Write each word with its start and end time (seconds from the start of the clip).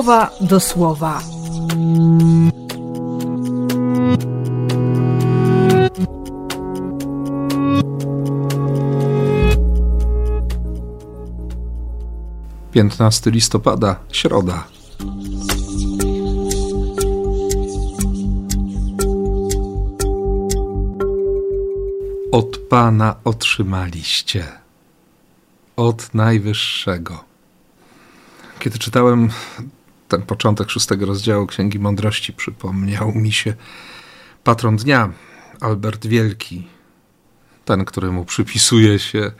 słowa 0.00 0.30
do 0.40 0.60
słowa. 0.60 1.22
Piętnasty 12.72 13.30
listopada, 13.30 13.96
środa. 14.12 14.64
Od 22.32 22.58
Pana 22.68 23.16
otrzymaliście, 23.24 24.44
od 25.76 26.14
Najwyższego. 26.14 27.24
Kiedy 28.58 28.78
czytałem 28.78 29.30
ten 30.10 30.22
początek 30.22 30.70
szóstego 30.70 31.06
rozdziału 31.06 31.46
Księgi 31.46 31.78
Mądrości, 31.78 32.32
przypomniał 32.32 33.12
mi 33.12 33.32
się 33.32 33.54
patron 34.44 34.76
dnia, 34.76 35.12
Albert 35.60 36.06
Wielki, 36.06 36.66
ten, 37.64 37.84
któremu 37.84 38.24
przypisuje 38.24 38.98
się 38.98 39.32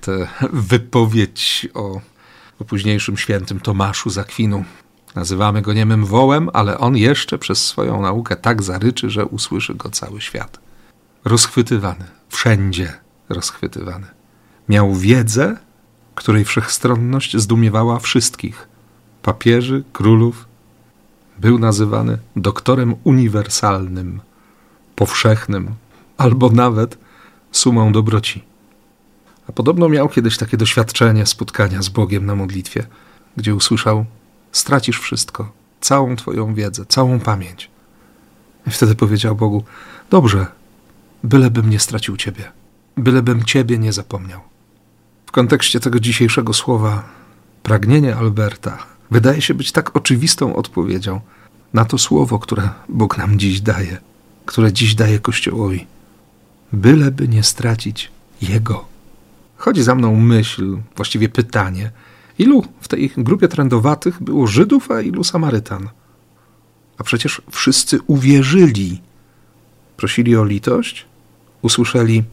tę 0.00 0.28
wypowiedź 0.52 1.68
o, 1.74 2.00
o 2.58 2.64
późniejszym 2.64 3.16
świętym 3.16 3.60
Tomaszu 3.60 4.10
z 4.10 4.18
Akwinu. 4.18 4.64
Nazywamy 5.14 5.62
go 5.62 5.72
niemym 5.72 6.04
wołem, 6.04 6.50
ale 6.52 6.78
on 6.78 6.96
jeszcze 6.96 7.38
przez 7.38 7.64
swoją 7.64 8.02
naukę 8.02 8.36
tak 8.36 8.62
zaryczy, 8.62 9.10
że 9.10 9.26
usłyszy 9.26 9.74
go 9.74 9.90
cały 9.90 10.20
świat. 10.20 10.60
Rozchwytywany, 11.24 12.04
wszędzie 12.28 12.92
rozchwytywany. 13.28 14.06
Miał 14.68 14.94
wiedzę, 14.94 15.56
której 16.14 16.44
wszechstronność 16.44 17.36
zdumiewała 17.36 17.98
wszystkich 17.98 18.68
papieży, 19.28 19.84
królów. 19.92 20.46
Był 21.38 21.58
nazywany 21.58 22.18
doktorem 22.36 22.94
uniwersalnym, 23.04 24.20
powszechnym, 24.96 25.74
albo 26.16 26.50
nawet 26.50 26.98
sumą 27.52 27.92
dobroci. 27.92 28.44
A 29.48 29.52
podobno 29.52 29.88
miał 29.88 30.08
kiedyś 30.08 30.36
takie 30.36 30.56
doświadczenie 30.56 31.26
spotkania 31.26 31.82
z 31.82 31.88
Bogiem 31.88 32.26
na 32.26 32.34
modlitwie, 32.34 32.86
gdzie 33.36 33.54
usłyszał: 33.54 34.04
Stracisz 34.52 35.00
wszystko, 35.00 35.52
całą 35.80 36.16
Twoją 36.16 36.54
wiedzę, 36.54 36.86
całą 36.86 37.20
pamięć. 37.20 37.70
I 38.66 38.70
wtedy 38.70 38.94
powiedział 38.94 39.36
Bogu: 39.36 39.64
Dobrze, 40.10 40.46
bylebym 41.24 41.70
nie 41.70 41.78
stracił 41.78 42.16
Ciebie, 42.16 42.52
bylebym 42.96 43.44
Ciebie 43.44 43.78
nie 43.78 43.92
zapomniał. 43.92 44.40
W 45.26 45.32
kontekście 45.32 45.80
tego 45.80 46.00
dzisiejszego 46.00 46.52
słowa, 46.52 47.02
pragnienie 47.62 48.16
Alberta 48.16 48.97
wydaje 49.10 49.42
się 49.42 49.54
być 49.54 49.72
tak 49.72 49.96
oczywistą 49.96 50.56
odpowiedzią 50.56 51.20
na 51.72 51.84
to 51.84 51.98
słowo, 51.98 52.38
które 52.38 52.68
Bóg 52.88 53.18
nam 53.18 53.38
dziś 53.38 53.60
daje, 53.60 53.96
które 54.46 54.72
dziś 54.72 54.94
daje 54.94 55.18
Kościołowi. 55.18 55.86
Byleby 56.72 57.28
nie 57.28 57.42
stracić 57.42 58.10
Jego. 58.42 58.84
Chodzi 59.56 59.82
za 59.82 59.94
mną 59.94 60.16
myśl, 60.16 60.78
właściwie 60.96 61.28
pytanie, 61.28 61.90
ilu 62.38 62.64
w 62.80 62.88
tej 62.88 63.12
grupie 63.16 63.48
trendowatych 63.48 64.22
było 64.22 64.46
Żydów, 64.46 64.90
a 64.90 65.00
ilu 65.00 65.24
Samarytan? 65.24 65.88
A 66.98 67.04
przecież 67.04 67.42
wszyscy 67.50 67.98
uwierzyli. 68.06 69.00
Prosili 69.96 70.36
o 70.36 70.44
litość, 70.44 71.06
usłyszeli: 71.62 72.24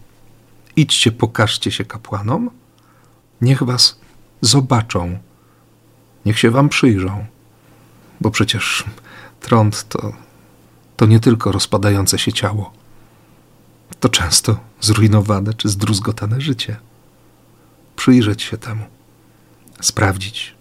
Idźcie, 0.76 1.12
pokażcie 1.12 1.72
się 1.72 1.86
kapłanom, 1.86 2.50
niech 3.42 3.64
was 3.64 4.00
zobaczą, 4.42 5.18
niech 6.26 6.40
się 6.40 6.52
wam 6.52 6.70
przyjrzą, 6.70 7.26
bo 8.22 8.32
przecież 8.32 8.84
trąd 9.40 9.88
to, 9.88 10.14
to 10.98 11.06
nie 11.06 11.20
tylko 11.20 11.52
rozpadające 11.52 12.20
się 12.20 12.34
ciało, 12.34 12.74
to 14.00 14.10
często 14.10 14.60
zrujnowane 14.82 15.54
czy 15.54 15.70
zdruzgotane 15.70 16.42
życie. 16.42 16.78
Przyjrzeć 17.96 18.42
się 18.44 18.58
temu, 18.58 18.86
sprawdzić. 19.82 20.56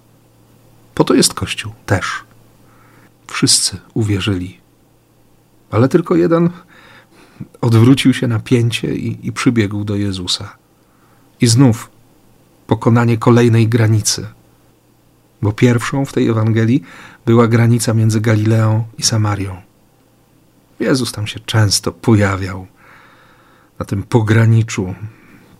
Po 0.94 1.04
to 1.04 1.14
jest 1.14 1.34
Kościół 1.34 1.72
też. 1.86 2.24
Wszyscy 3.26 3.78
uwierzyli, 3.94 4.60
ale 5.70 5.88
tylko 5.88 6.16
jeden 6.16 6.50
odwrócił 7.60 8.14
się 8.14 8.28
na 8.28 8.40
pięcie 8.40 8.94
i, 8.94 9.28
i 9.28 9.32
przybiegł 9.32 9.84
do 9.84 9.96
Jezusa. 9.96 10.56
I 11.40 11.46
znów 11.46 11.90
pokonanie 12.66 13.18
kolejnej 13.18 13.68
granicy. 13.68 14.26
Bo 15.44 15.52
pierwszą 15.52 16.04
w 16.04 16.12
tej 16.12 16.28
Ewangelii 16.28 16.82
była 17.26 17.48
granica 17.48 17.94
między 17.94 18.20
Galileą 18.20 18.84
i 18.98 19.02
Samarią. 19.02 19.56
Jezus 20.80 21.12
tam 21.12 21.26
się 21.26 21.40
często 21.40 21.92
pojawiał 21.92 22.66
na 23.78 23.86
tym 23.86 24.02
pograniczu, 24.02 24.94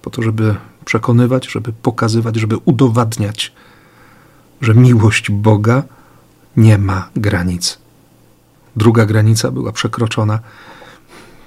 po 0.03 0.11
to, 0.11 0.23
żeby 0.23 0.57
przekonywać, 0.85 1.47
żeby 1.51 1.73
pokazywać, 1.73 2.37
żeby 2.37 2.57
udowadniać, 2.57 3.53
że 4.61 4.75
miłość 4.75 5.31
Boga 5.31 5.83
nie 6.57 6.79
ma 6.79 7.09
granic. 7.17 7.79
Druga 8.77 9.07
granica 9.07 9.51
była 9.51 9.73
przekroczona 9.73 10.41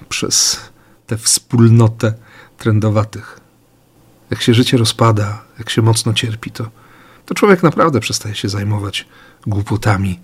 przez 0.08 0.60
tę 1.06 1.16
wspólnotę 1.16 2.14
trendowatych. 2.58 3.40
Jak 4.30 4.42
się 4.42 4.54
życie 4.54 4.76
rozpada, 4.76 5.44
jak 5.58 5.70
się 5.70 5.82
mocno 5.82 6.14
cierpi, 6.14 6.50
to, 6.50 6.70
to 7.28 7.34
człowiek 7.34 7.62
naprawdę 7.62 8.00
przestaje 8.00 8.34
się 8.34 8.48
zajmować 8.48 9.06
głupotami. 9.46 10.20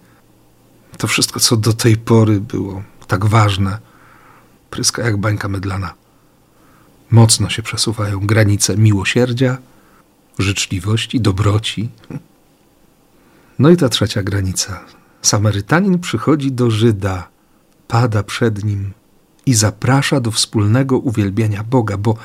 To 0.98 1.06
wszystko, 1.06 1.40
co 1.40 1.56
do 1.56 1.72
tej 1.72 1.96
pory 1.96 2.40
było 2.40 2.82
tak 3.06 3.26
ważne, 3.26 3.78
pryska 4.70 5.02
jak 5.02 5.16
bańka 5.16 5.48
mydlana. 5.48 5.94
Mocno 7.10 7.50
się 7.50 7.62
przesuwają 7.62 8.20
granice 8.20 8.76
miłosierdzia, 8.76 9.58
życzliwości, 10.38 11.20
dobroci. 11.20 11.88
No 13.58 13.70
i 13.70 13.76
ta 13.76 13.88
trzecia 13.88 14.22
granica. 14.22 14.80
Samarytanin 15.22 15.98
przychodzi 15.98 16.52
do 16.52 16.70
Żyda, 16.70 17.28
pada 17.88 18.22
przed 18.22 18.64
nim 18.64 18.92
i 19.46 19.54
zaprasza 19.54 20.20
do 20.20 20.30
wspólnego 20.30 20.98
uwielbienia 20.98 21.64
Boga, 21.64 21.96
bo, 21.96 22.16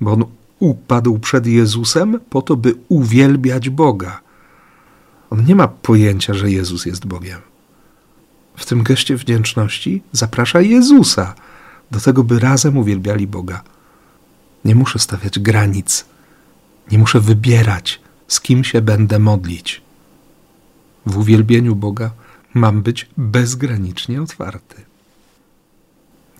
bo 0.00 0.12
on 0.12 0.24
upadł 0.58 1.18
przed 1.18 1.46
Jezusem 1.46 2.20
po 2.30 2.42
to, 2.42 2.56
by 2.56 2.74
uwielbiać 2.88 3.70
Boga. 3.70 4.20
On 5.30 5.44
nie 5.44 5.54
ma 5.54 5.68
pojęcia, 5.68 6.34
że 6.34 6.50
Jezus 6.50 6.86
jest 6.86 7.06
Bogiem. 7.06 7.40
W 8.56 8.66
tym 8.66 8.82
geście 8.82 9.16
wdzięczności 9.16 10.02
zaprasza 10.12 10.60
Jezusa 10.60 11.34
do 11.90 12.00
tego, 12.00 12.24
by 12.24 12.38
razem 12.38 12.76
uwielbiali 12.76 13.26
Boga. 13.26 13.62
Nie 14.64 14.74
muszę 14.74 14.98
stawiać 14.98 15.38
granic, 15.38 16.04
nie 16.90 16.98
muszę 16.98 17.20
wybierać, 17.20 18.00
z 18.28 18.40
kim 18.40 18.64
się 18.64 18.82
będę 18.82 19.18
modlić. 19.18 19.82
W 21.06 21.18
uwielbieniu 21.18 21.76
Boga 21.76 22.10
mam 22.54 22.82
być 22.82 23.08
bezgranicznie 23.16 24.22
otwarty. 24.22 24.84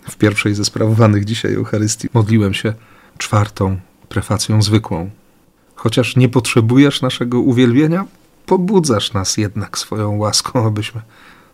W 0.09 0.15
pierwszej 0.15 0.55
ze 0.55 0.65
sprawowanych 0.65 1.25
dzisiaj 1.25 1.53
Eucharystii 1.53 2.07
modliłem 2.13 2.53
się 2.53 2.73
czwartą 3.17 3.79
prefacją 4.09 4.61
zwykłą. 4.61 5.09
Chociaż 5.75 6.15
nie 6.15 6.29
potrzebujesz 6.29 7.01
naszego 7.01 7.39
uwielbienia, 7.39 8.05
pobudzasz 8.45 9.13
nas 9.13 9.37
jednak 9.37 9.77
swoją 9.77 10.17
łaską, 10.17 10.65
abyśmy 10.67 11.01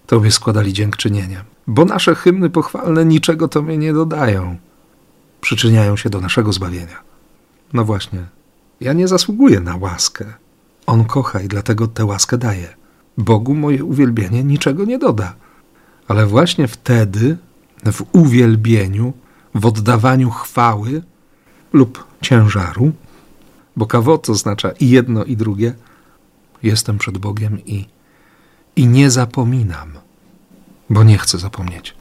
Tobie 0.08 0.32
składali 0.32 0.74
dziękczynienie. 0.74 1.44
Bo 1.68 1.86
nasze 1.86 2.16
hymny 2.16 2.50
pochwalne 2.50 3.06
niczego 3.06 3.48
Tobie 3.48 3.78
nie 3.78 3.94
dodają. 3.94 4.58
Przyczyniają 5.42 5.98
się 5.98 6.10
do 6.10 6.22
naszego 6.22 6.54
zbawienia. 6.54 7.00
No 7.74 7.85
właśnie, 7.85 8.26
ja 8.82 8.94
nie 8.94 9.08
zasługuję 9.08 9.59
na 9.59 9.76
łaskę. 9.76 10.26
On 10.85 11.06
kocha 11.06 11.41
i 11.41 11.47
dlatego 11.47 11.88
tę 11.88 12.06
łaskę 12.06 12.38
daje. 12.38 12.76
Bogu 13.18 13.56
moje 13.56 13.84
uwielbienie 13.84 14.44
niczego 14.44 14.85
nie 14.85 14.97
doda. 14.97 15.34
Ale 16.08 16.26
właśnie 16.26 16.68
wtedy, 16.68 17.38
w 17.91 18.03
uwielbieniu, 18.12 19.14
w 19.56 19.66
oddawaniu 19.66 20.29
chwały 20.29 21.03
lub 21.76 22.04
ciężaru, 22.22 22.92
bo 23.76 23.86
kawot 23.86 24.30
oznacza 24.30 24.72
i 24.72 24.90
jedno, 24.90 25.24
i 25.24 25.38
drugie, 25.38 25.74
jestem 26.64 26.98
przed 26.98 27.18
Bogiem 27.18 27.66
i, 27.66 27.86
i 28.76 28.88
nie 28.88 29.12
zapominam, 29.12 29.92
bo 30.90 31.04
nie 31.04 31.18
chcę 31.18 31.38
zapomnieć. 31.38 31.96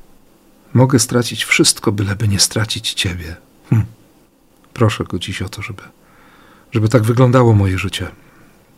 Mogę 0.74 0.98
stracić 0.98 1.44
wszystko, 1.44 1.92
byleby 1.92 2.28
nie 2.28 2.40
stracić 2.40 2.94
Ciebie. 2.94 3.36
Hm. 3.70 3.84
Proszę 4.72 5.04
go 5.04 5.18
dziś 5.18 5.42
o 5.42 5.48
to, 5.48 5.62
żeby, 5.62 5.82
żeby 6.72 6.88
tak 6.88 7.02
wyglądało 7.02 7.54
moje 7.54 7.78
życie, 7.78 8.08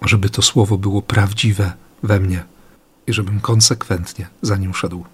żeby 0.03 0.31
to 0.31 0.43
słowo 0.43 0.79
było 0.79 1.03
prawdziwe 1.03 1.73
we 2.03 2.21
mnie 2.21 2.45
i 3.07 3.13
żebym 3.13 3.41
konsekwentnie 3.41 4.29
za 4.43 4.57
nim 4.57 4.75
szedł. 4.75 5.05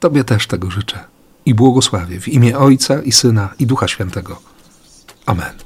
Tobie 0.00 0.24
też 0.24 0.46
tego 0.46 0.70
życzę 0.70 1.04
i 1.46 1.54
błogosławię 1.54 2.20
w 2.20 2.28
imię 2.28 2.58
Ojca 2.58 3.02
i 3.02 3.12
Syna 3.12 3.54
i 3.58 3.66
Ducha 3.66 3.88
Świętego. 3.88 4.51
Amen. 5.32 5.61